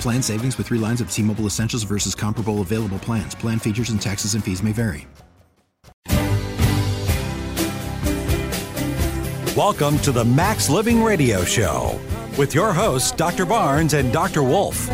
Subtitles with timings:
[0.00, 3.34] Plan savings with three lines of T Mobile Essentials versus comparable available plans.
[3.34, 5.06] Plan features and taxes and fees may vary.
[9.56, 11.98] Welcome to the Max Living Radio Show
[12.36, 13.46] with your hosts, Dr.
[13.46, 14.42] Barnes and Dr.
[14.42, 14.86] Wolf.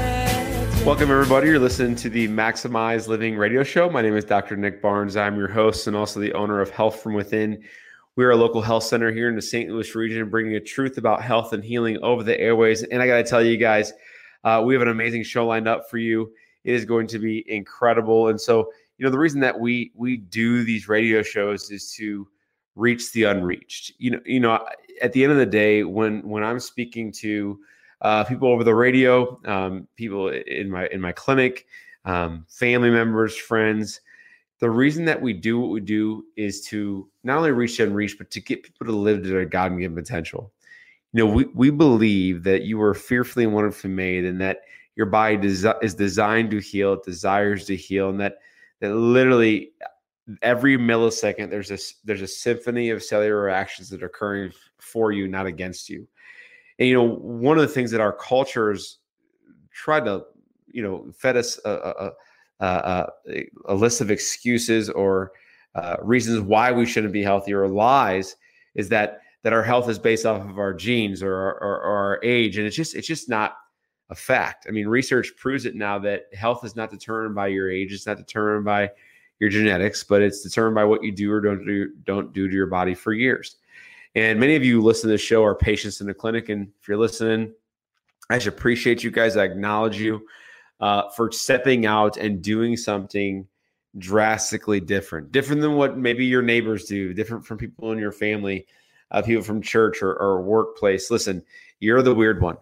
[0.84, 1.48] Welcome, everybody.
[1.48, 3.90] You're listening to the Maximize Living Radio Show.
[3.90, 4.56] My name is Dr.
[4.56, 5.16] Nick Barnes.
[5.16, 7.62] I'm your host and also the owner of Health from Within.
[8.14, 9.68] We are a local health center here in the St.
[9.68, 12.84] Louis region, bringing a truth about health and healing over the airways.
[12.84, 13.92] And I got to tell you guys,
[14.44, 16.32] uh, we have an amazing show lined up for you.
[16.64, 18.28] It is going to be incredible.
[18.28, 22.28] And so, you know, the reason that we we do these radio shows is to
[22.76, 23.92] reach the unreached.
[23.98, 24.64] You know, you know,
[25.00, 27.58] at the end of the day, when when I'm speaking to
[28.00, 31.66] uh, people over the radio, um, people in my in my clinic,
[32.04, 34.00] um, family members, friends.
[34.60, 38.16] The reason that we do what we do is to not only reach the reach,
[38.16, 40.52] but to get people to live to their God-given potential.
[41.12, 44.62] You know, we, we believe that you were fearfully and wonderfully made, and that
[44.96, 48.36] your body desi- is designed to heal, it desires to heal, and that
[48.80, 49.72] that literally
[50.40, 55.28] every millisecond there's a there's a symphony of cellular reactions that are occurring for you,
[55.28, 56.06] not against you.
[56.78, 58.98] And you know, one of the things that our cultures
[59.70, 60.24] tried to,
[60.66, 61.70] you know, fed us a,
[62.60, 65.32] a, a, a list of excuses or
[65.74, 68.36] uh, reasons why we shouldn't be healthy or lies
[68.74, 72.20] is that that our health is based off of our genes or, or, or our
[72.22, 73.56] age, and it's just it's just not
[74.10, 74.66] a fact.
[74.68, 78.06] I mean, research proves it now that health is not determined by your age; it's
[78.06, 78.90] not determined by
[79.40, 82.54] your genetics, but it's determined by what you do or don't do don't do to
[82.54, 83.56] your body for years.
[84.14, 86.86] And many of you listen to the show are patients in the clinic, and if
[86.86, 87.52] you're listening,
[88.30, 89.36] I just appreciate you guys.
[89.36, 90.26] I acknowledge you
[90.80, 93.46] uh, for stepping out and doing something
[93.98, 98.66] drastically different, different than what maybe your neighbors do, different from people in your family,
[99.12, 101.10] uh, people from church or, or workplace.
[101.10, 101.44] Listen,
[101.80, 102.56] you're the weird one.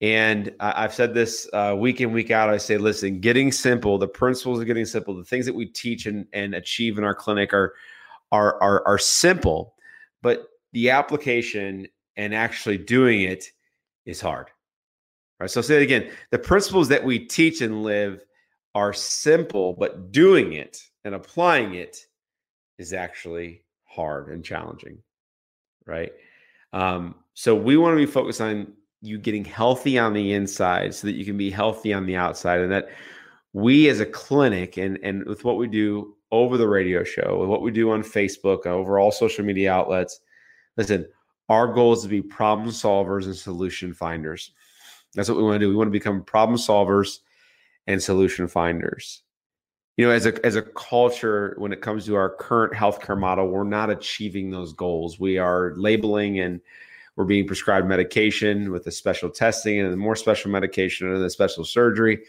[0.00, 2.50] And I, have said this uh, week in, week out.
[2.50, 6.06] I say, listen, getting simple, the principles of getting simple, the things that we teach
[6.06, 7.74] and, and achieve in our clinic are,
[8.32, 9.74] are, are, are simple,
[10.20, 13.44] but the application and actually doing it
[14.04, 14.50] is hard.
[15.38, 15.50] Right.
[15.50, 16.10] So I'll say it again.
[16.30, 18.24] The principles that we teach and live
[18.74, 22.06] are simple, but doing it and applying it
[22.78, 24.98] is actually hard and challenging.
[25.86, 26.12] Right.
[26.72, 31.06] Um, so we want to be focused on you getting healthy on the inside so
[31.06, 32.88] that you can be healthy on the outside and that
[33.52, 37.48] we as a clinic and and with what we do over the radio show with
[37.48, 40.20] what we do on facebook over all social media outlets
[40.76, 41.04] listen
[41.52, 44.52] our goal is to be problem solvers and solution finders.
[45.14, 45.68] That's what we want to do.
[45.68, 47.18] We want to become problem solvers
[47.86, 49.22] and solution finders
[49.96, 53.48] you know as a as a culture when it comes to our current healthcare model
[53.48, 56.60] we're not achieving those goals we are labeling and
[57.16, 61.64] we're being prescribed medication with a special testing and more special medication and a special
[61.64, 62.22] surgery.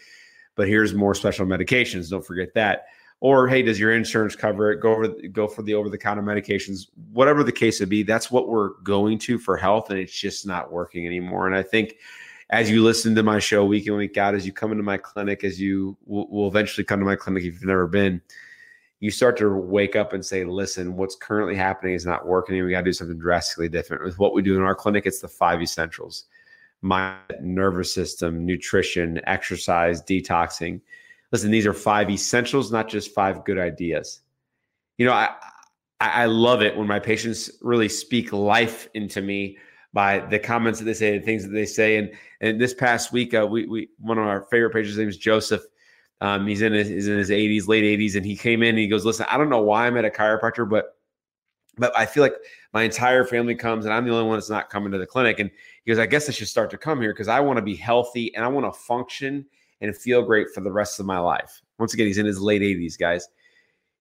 [0.56, 2.10] But here's more special medications.
[2.10, 2.86] Don't forget that.
[3.20, 4.80] Or hey, does your insurance cover it?
[4.80, 6.88] Go over go for the over the counter medications.
[7.12, 10.46] Whatever the case would be, that's what we're going to for health, and it's just
[10.46, 11.46] not working anymore.
[11.46, 11.96] And I think
[12.50, 14.96] as you listen to my show week in week out, as you come into my
[14.96, 18.20] clinic, as you will, will eventually come to my clinic if you've never been,
[19.00, 22.62] you start to wake up and say, listen, what's currently happening is not working.
[22.64, 24.04] We got to do something drastically different.
[24.04, 26.26] With what we do in our clinic, it's the five essentials
[26.84, 30.82] my nervous system, nutrition, exercise, detoxing.
[31.32, 34.20] Listen, these are five essentials, not just five good ideas.
[34.98, 35.30] You know, I,
[36.00, 39.56] I love it when my patients really speak life into me
[39.94, 41.96] by the comments that they say, the things that they say.
[41.96, 45.16] And and this past week, uh, we we one of our favorite patients' name is
[45.16, 45.62] Joseph.
[46.20, 48.78] Um, he's in his he's in his 80s, late 80s, and he came in and
[48.78, 50.96] he goes, "Listen, I don't know why I'm at a chiropractor, but
[51.78, 52.34] but I feel like
[52.72, 55.38] my entire family comes and I'm the only one that's not coming to the clinic."
[55.38, 55.50] And
[55.84, 57.76] he goes, "I guess I should start to come here because I want to be
[57.76, 59.46] healthy and I want to function
[59.80, 62.62] and feel great for the rest of my life." Once again, he's in his late
[62.62, 63.28] 80s, guys.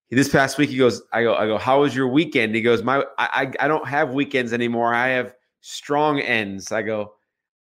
[0.10, 2.54] this past week he goes, I go, I go, how was your weekend?
[2.54, 4.94] He goes, my, I, I don't have weekends anymore.
[4.94, 6.74] I have strong ends.
[6.74, 7.13] I go,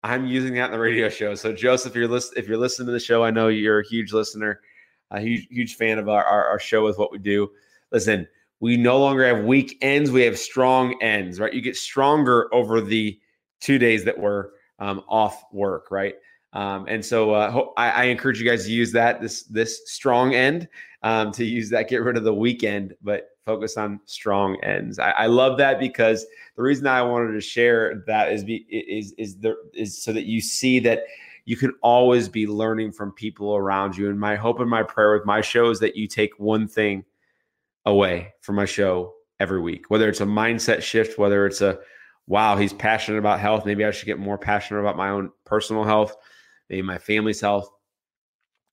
[0.03, 1.33] I'm using that in the radio show.
[1.35, 3.87] So Joseph, if you're list, if you're listening to the show, I know you're a
[3.87, 4.59] huge listener,
[5.09, 7.49] a huge, huge fan of our, our, our show with what we do.
[7.91, 8.27] Listen,
[8.59, 10.11] we no longer have weak ends.
[10.11, 11.53] We have strong ends, right?
[11.53, 13.17] You get stronger over the
[13.61, 16.15] two days that we're um, off work, right?
[16.51, 20.35] Um, and so uh, I, I, encourage you guys to use that this this strong
[20.35, 20.67] end
[21.01, 21.89] um, to use that.
[21.89, 24.99] Get rid of the weekend, but focus on strong ends.
[24.99, 26.25] I, I, love that because
[26.55, 30.25] the reason I wanted to share that is be, is is there is so that
[30.25, 31.03] you see that
[31.45, 34.09] you can always be learning from people around you.
[34.09, 37.03] And my hope and my prayer with my show is that you take one thing
[37.85, 41.79] away from my show every week, whether it's a mindset shift, whether it's a
[42.27, 43.65] wow, he's passionate about health.
[43.65, 46.15] Maybe I should get more passionate about my own personal health
[46.73, 47.69] maybe my family's health,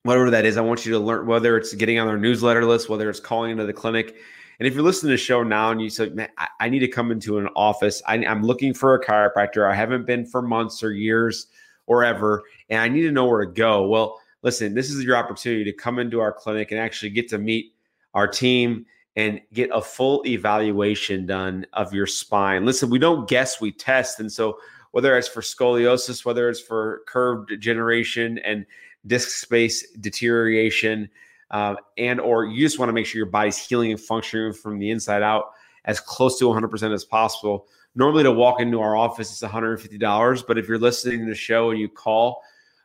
[0.05, 0.57] whatever that is.
[0.57, 3.51] I want you to learn whether it's getting on our newsletter list, whether it's calling
[3.53, 4.17] into the clinic.
[4.61, 6.81] And if you're listening to the show now and you say, man, I, I need
[6.81, 9.69] to come into an office, I, I'm looking for a chiropractor.
[9.69, 11.47] I haven't been for months or years
[11.87, 13.89] or ever, and I need to know where to go.
[13.89, 17.39] Well, listen, this is your opportunity to come into our clinic and actually get to
[17.39, 17.73] meet
[18.13, 18.85] our team
[19.17, 22.67] and get a full evaluation done of your spine.
[22.67, 24.21] Listen, we don't guess, we test.
[24.21, 24.59] And so
[24.91, 28.67] whether it's for scoliosis, whether it's for curved degeneration and
[29.07, 31.09] disc space deterioration,
[31.51, 34.79] uh, and or you just want to make sure your body's healing and functioning from
[34.79, 35.53] the inside out
[35.85, 37.67] as close to 100% as possible.
[37.95, 40.47] Normally, to walk into our office, it's $150.
[40.47, 42.43] But if you're listening to the show and you call,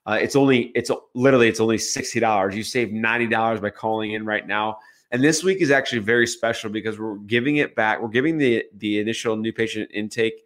[0.08, 2.56] uh, it's only it's literally it's only sixty dollars.
[2.56, 4.78] You save ninety dollars by calling in right now.
[5.12, 8.02] And this week is actually very special because we're giving it back.
[8.02, 10.46] We're giving the the initial new patient intake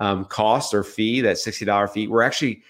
[0.00, 2.62] um, cost or fee, that $60 fee, we're actually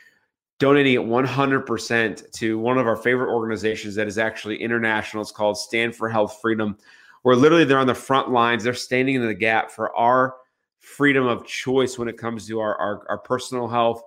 [0.60, 5.22] donating it 100% to one of our favorite organizations that is actually international.
[5.22, 6.76] It's called Stand for Health Freedom,
[7.22, 8.62] where literally they're on the front lines.
[8.62, 10.36] They're standing in the gap for our
[10.78, 14.02] freedom of choice when it comes to our, our, our personal health,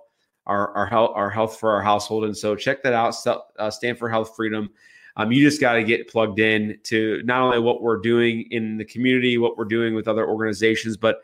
[0.46, 2.24] our, our health, our health for our household.
[2.24, 3.16] And so check that out.
[3.58, 4.70] Uh, Stand for Health Freedom.
[5.16, 8.76] Um, you just got to get plugged in to not only what we're doing in
[8.76, 11.18] the community, what we're doing with other organizations, but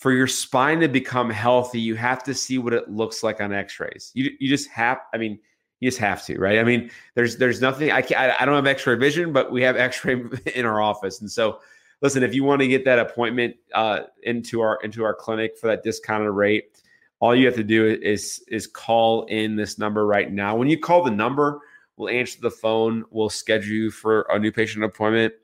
[0.00, 3.52] for your spine to become healthy, you have to see what it looks like on
[3.52, 4.10] X-rays.
[4.14, 4.98] You you just have.
[5.12, 5.38] I mean,
[5.78, 6.58] you just have to, right?
[6.58, 7.92] I mean, there's there's nothing.
[7.92, 8.34] I can't.
[8.40, 10.24] I don't have X-ray vision, but we have X-ray
[10.54, 11.60] in our office, and so
[12.00, 12.22] listen.
[12.22, 15.82] If you want to get that appointment uh, into our into our clinic for that
[15.82, 16.80] discounted rate,
[17.20, 20.56] all you have to do is is call in this number right now.
[20.56, 21.60] When you call the number,
[21.98, 23.04] we'll answer the phone.
[23.10, 25.34] We'll schedule you for a new patient appointment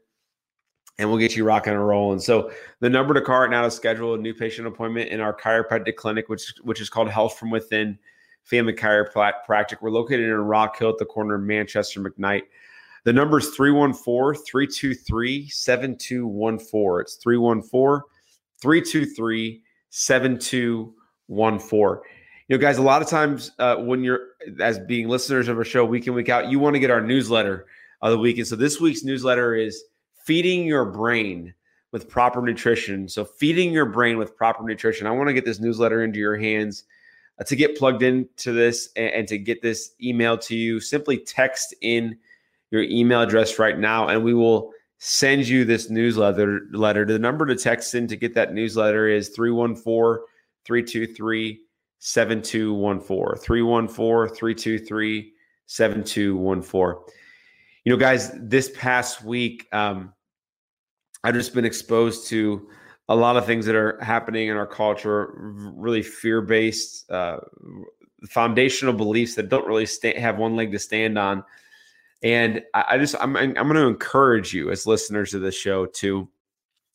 [0.98, 2.18] and we'll get you rocking and rolling.
[2.18, 2.50] So
[2.80, 5.96] the number to call right now to schedule a new patient appointment in our chiropractic
[5.96, 7.98] clinic, which which is called Health from Within
[8.44, 9.82] Family Chiropractic.
[9.82, 12.42] We're located in Rock Hill at the corner of Manchester McKnight.
[13.04, 17.00] The number is 314 323 7214.
[17.02, 18.02] It's 314
[18.60, 22.02] 323 7214.
[22.48, 24.20] You know, guys, a lot of times uh, when you're,
[24.60, 27.00] as being listeners of our show week in, week out, you want to get our
[27.00, 27.66] newsletter
[28.02, 28.38] of the week.
[28.38, 29.82] And so this week's newsletter is
[30.26, 31.54] feeding your brain
[31.92, 33.08] with proper nutrition.
[33.08, 35.06] So, feeding your brain with proper nutrition.
[35.06, 36.84] I want to get this newsletter into your hands.
[37.38, 41.18] Uh, to get plugged into this and, and, to get this email to you, simply
[41.18, 42.16] text in
[42.70, 46.62] your email address right now, and we will send you this newsletter.
[46.72, 47.04] Letter.
[47.04, 50.26] The number to text in to get that newsletter is 314
[50.64, 51.60] 323
[51.98, 53.42] 7214.
[53.42, 55.32] 314 323
[55.66, 57.14] 7214.
[57.84, 60.12] You know, guys, this past week, um,
[61.26, 62.68] I've just been exposed to
[63.08, 67.38] a lot of things that are happening in our culture, really fear based, uh,
[68.28, 71.42] foundational beliefs that don't really sta- have one leg to stand on.
[72.22, 75.86] And I, I just, I'm, I'm going to encourage you as listeners of the show
[75.86, 76.28] to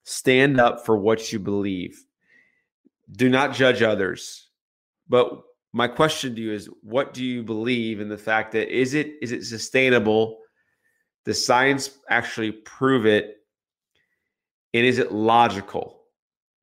[0.05, 2.01] stand up for what you believe.
[3.11, 4.47] Do not judge others.
[5.09, 5.41] But
[5.73, 9.11] my question to you is what do you believe in the fact that is it
[9.21, 10.37] is it sustainable?
[11.25, 13.40] Does science actually prove it?
[14.73, 16.01] And is it logical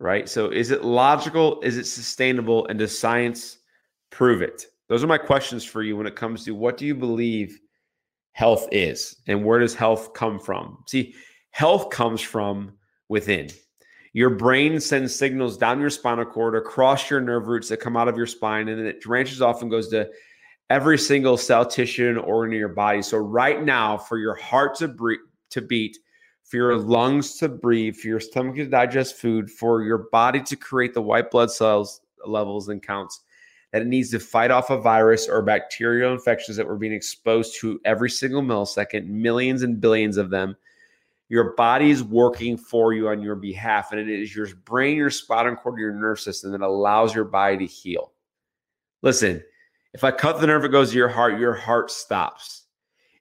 [0.01, 0.29] right?
[0.29, 1.61] So is it logical?
[1.63, 2.67] Is it sustainable?
[2.69, 3.59] And does science
[4.11, 4.67] prove it?
[4.89, 7.59] Those are my questions for you when it comes to what do you believe
[8.33, 10.79] health is and where does health come from?
[10.87, 11.15] See
[11.51, 12.73] health comes from
[13.09, 13.51] within.
[14.15, 18.09] Your brain sends signals down your spinal cord across your nerve roots that come out
[18.09, 20.09] of your spine and then it branches off and goes to
[20.71, 23.03] every single cell tissue and organ in your body.
[23.03, 25.15] So right now for your heart to, bre-
[25.51, 25.99] to beat
[26.49, 30.57] for your lungs to breathe, for your stomach to digest food, for your body to
[30.57, 33.21] create the white blood cells levels and counts
[33.73, 37.61] that it needs to fight off a virus or bacterial infections that we're being exposed
[37.61, 40.57] to every single millisecond, millions and billions of them.
[41.29, 45.55] Your body's working for you on your behalf, and it is your brain, your spinal
[45.57, 48.13] cord, your nerve system that allows your body to heal.
[49.03, 49.45] Listen,
[49.93, 52.65] if I cut the nerve, it goes to your heart, your heart stops.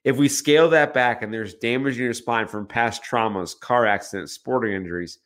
[0.04, 3.86] If we scale that back and there's damage in your spine from past traumas, car
[3.86, 5.18] accidents, sporting injuries,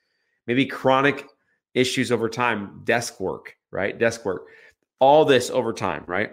[0.46, 1.26] maybe chronic
[1.74, 3.98] issues over time, desk work, right?
[3.98, 4.46] Desk work,
[4.98, 6.32] all this over time, right?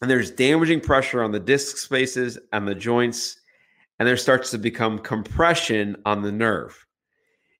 [0.00, 3.36] And there's damaging pressure on the disc spaces and the joints,
[3.98, 6.86] and there starts to become compression on the nerve.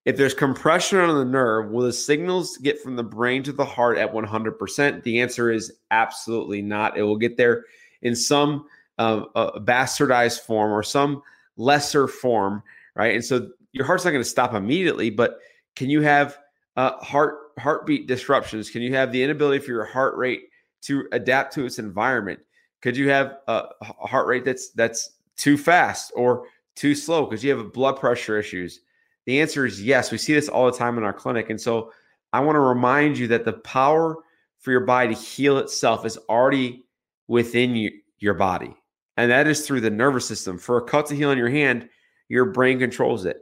[0.04, 3.64] If there's compression on the nerve, will the signals get from the brain to the
[3.64, 5.02] heart at 100%?
[5.04, 6.98] The answer is absolutely not.
[6.98, 7.66] It will get there
[8.02, 8.66] in some
[8.98, 11.22] uh, bastardized form or some
[11.56, 12.62] lesser form,
[12.94, 13.14] right?
[13.14, 15.38] And so your heart's not going to stop immediately, but
[15.76, 16.38] can you have
[16.76, 18.70] uh, heart heartbeat disruptions?
[18.70, 20.44] Can you have the inability for your heart rate
[20.82, 22.40] to adapt to its environment?
[22.80, 27.56] Could you have a heart rate that's that's too fast or too slow because you
[27.56, 28.80] have blood pressure issues?
[29.26, 30.10] The answer is yes.
[30.10, 31.48] We see this all the time in our clinic.
[31.50, 31.92] And so
[32.32, 34.16] I want to remind you that the power
[34.58, 36.84] for your body to heal itself is already
[37.28, 38.74] within you, your body.
[39.16, 40.58] And that is through the nervous system.
[40.58, 41.88] For a cut to heal in your hand,
[42.28, 43.38] your brain controls it.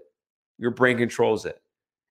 [0.58, 1.60] Your brain controls it.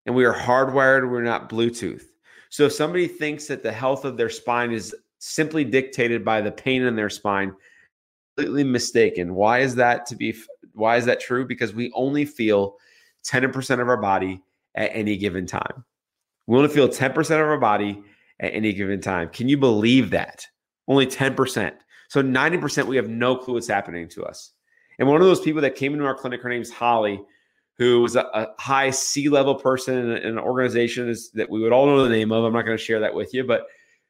[0.06, 2.04] And we are hardwired, we're not Bluetooth.
[2.50, 6.52] So if somebody thinks that the health of their spine is simply dictated by the
[6.52, 7.54] pain in their spine,
[8.36, 9.36] completely mistaken.
[9.36, 10.36] Why is that to be
[10.74, 11.46] why is that true?
[11.46, 12.78] Because we only feel
[13.26, 14.42] 10% of our body
[14.76, 15.84] at any given time.
[16.48, 18.02] We only feel 10% of our body
[18.40, 19.30] at any given time.
[19.30, 20.48] Can you believe that?
[20.88, 21.74] Only 10%.
[22.10, 24.52] So 90% we have no clue what's happening to us.
[24.98, 27.22] And one of those people that came into our clinic, her name's Holly,
[27.78, 31.72] who was a, a high C level person in, in, an organization that we would
[31.72, 32.44] all know the name of.
[32.44, 33.68] I'm not going to share that with you, but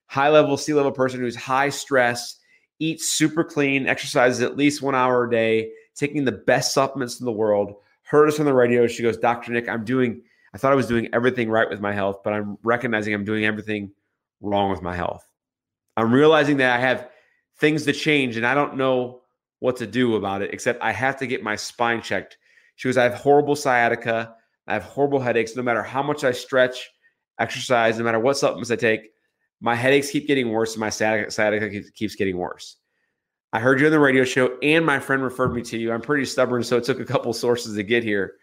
[0.08, 2.40] high level C level person who's high stress,
[2.80, 7.26] eats super clean, exercises at least one hour a day, taking the best supplements in
[7.26, 8.88] the world, heard us on the radio.
[8.88, 9.52] She goes, Dr.
[9.52, 10.22] Nick, I'm doing,
[10.54, 13.44] I thought I was doing everything right with my health, but I'm recognizing I'm doing
[13.44, 13.92] everything
[14.40, 15.30] wrong with my health.
[15.98, 17.10] I'm realizing that I have
[17.60, 19.22] things to change and I don't know
[19.60, 22.38] what to do about it, except I have to get my spine checked.
[22.76, 24.34] She goes, I have horrible sciatica.
[24.68, 25.56] I have horrible headaches.
[25.56, 26.90] No matter how much I stretch,
[27.40, 29.12] exercise, no matter what supplements I take,
[29.60, 32.78] my headaches keep getting worse and my sciatica keeps getting worse.
[33.52, 35.92] I heard you on the radio show, and my friend referred me to you.
[35.92, 38.36] I'm pretty stubborn, so it took a couple sources to get here.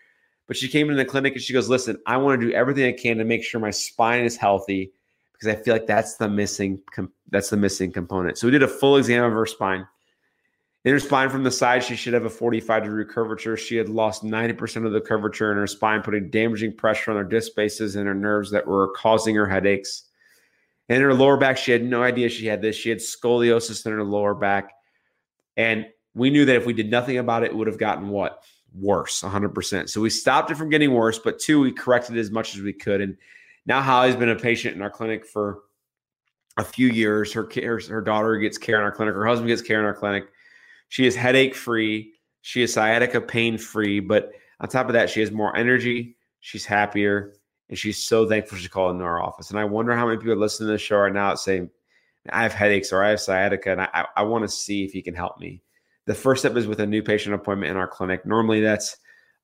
[0.48, 2.86] But she came into the clinic and she goes, "Listen, I want to do everything
[2.86, 4.92] I can to make sure my spine is healthy
[5.38, 6.80] because I feel like that's the missing
[7.30, 9.86] that's the missing component." So we did a full exam of her spine.
[10.84, 13.56] In her spine from the side, she should have a 45 degree curvature.
[13.56, 17.24] She had lost 90% of the curvature in her spine, putting damaging pressure on her
[17.24, 20.04] disc spaces and her nerves that were causing her headaches.
[20.88, 22.76] In her lower back, she had no idea she had this.
[22.76, 24.74] She had scoliosis in her lower back.
[25.56, 28.44] And we knew that if we did nothing about it, it would have gotten what?
[28.72, 29.88] Worse, 100%.
[29.88, 32.62] So we stopped it from getting worse, but two, we corrected it as much as
[32.62, 33.00] we could.
[33.00, 33.16] And
[33.66, 35.60] now Holly's been a patient in our clinic for
[36.56, 37.32] a few years.
[37.32, 39.14] Her, her, her daughter gets care in our clinic.
[39.14, 40.24] Her husband gets care in our clinic.
[40.88, 42.12] She is headache free.
[42.42, 44.00] She is sciatica pain free.
[44.00, 44.30] But
[44.60, 46.16] on top of that, she has more energy.
[46.40, 47.34] She's happier.
[47.68, 49.50] And she's so thankful she called into our office.
[49.50, 51.68] And I wonder how many people listening to the show right now saying,
[52.30, 55.02] I have headaches or I have sciatica and I, I want to see if you
[55.02, 55.62] can help me.
[56.06, 58.24] The first step is with a new patient appointment in our clinic.
[58.24, 58.96] Normally that's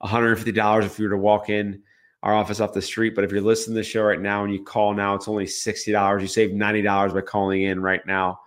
[0.02, 1.82] $150 if you were to walk in
[2.22, 3.14] our office off the street.
[3.14, 5.46] But if you're listening to the show right now and you call now, it's only
[5.46, 6.20] $60.
[6.20, 8.40] You save $90 by calling in right now.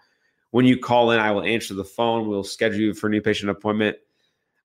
[0.51, 2.29] When you call in, I will answer the phone.
[2.29, 3.97] We'll schedule you for a new patient appointment,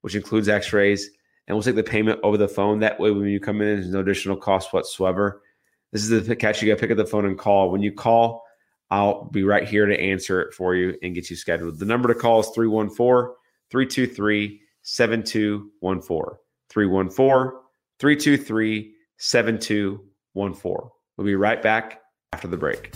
[0.03, 1.11] which includes x rays,
[1.49, 2.79] and we'll take the payment over the phone.
[2.79, 5.43] That way, when you come in, there's no additional cost whatsoever.
[5.91, 6.63] This is the catch.
[6.63, 7.73] You got to pick up the phone and call.
[7.73, 8.45] When you call,
[8.93, 11.81] I'll be right here to answer it for you and get you scheduled.
[11.81, 13.35] The number to call is 314
[13.71, 16.39] 323 7214.
[16.69, 17.61] 314
[17.99, 20.91] 323 7214.
[21.17, 22.01] We'll be right back
[22.33, 22.93] after the break.